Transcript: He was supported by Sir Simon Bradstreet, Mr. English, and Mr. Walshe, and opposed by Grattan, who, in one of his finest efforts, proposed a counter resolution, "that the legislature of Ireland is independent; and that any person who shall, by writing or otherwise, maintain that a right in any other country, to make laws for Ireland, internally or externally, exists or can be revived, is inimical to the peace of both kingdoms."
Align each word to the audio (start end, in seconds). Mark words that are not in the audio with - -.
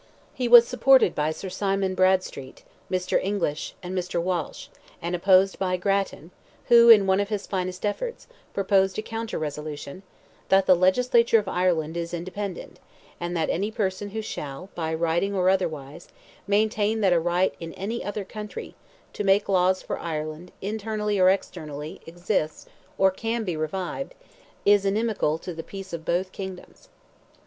He 0.33 0.47
was 0.47 0.67
supported 0.67 1.13
by 1.13 1.29
Sir 1.29 1.49
Simon 1.49 1.93
Bradstreet, 1.93 2.63
Mr. 2.89 3.23
English, 3.23 3.75
and 3.83 3.95
Mr. 3.95 4.19
Walshe, 4.19 4.69
and 4.99 5.15
opposed 5.15 5.59
by 5.59 5.77
Grattan, 5.77 6.31
who, 6.69 6.89
in 6.89 7.05
one 7.05 7.19
of 7.19 7.29
his 7.29 7.45
finest 7.45 7.85
efforts, 7.85 8.25
proposed 8.51 8.97
a 8.97 9.03
counter 9.03 9.37
resolution, 9.37 10.01
"that 10.49 10.65
the 10.65 10.73
legislature 10.73 11.37
of 11.37 11.47
Ireland 11.47 11.95
is 11.97 12.15
independent; 12.15 12.79
and 13.19 13.37
that 13.37 13.51
any 13.51 13.69
person 13.69 14.09
who 14.09 14.23
shall, 14.23 14.71
by 14.73 14.91
writing 14.91 15.35
or 15.35 15.51
otherwise, 15.51 16.07
maintain 16.47 17.01
that 17.01 17.13
a 17.13 17.19
right 17.19 17.53
in 17.59 17.71
any 17.73 18.03
other 18.03 18.25
country, 18.25 18.73
to 19.13 19.23
make 19.23 19.47
laws 19.47 19.83
for 19.83 19.99
Ireland, 19.99 20.51
internally 20.63 21.19
or 21.19 21.29
externally, 21.29 22.01
exists 22.07 22.65
or 22.97 23.11
can 23.11 23.43
be 23.43 23.55
revived, 23.55 24.15
is 24.65 24.83
inimical 24.83 25.37
to 25.37 25.53
the 25.53 25.61
peace 25.61 25.93
of 25.93 26.05
both 26.05 26.31
kingdoms." 26.31 26.89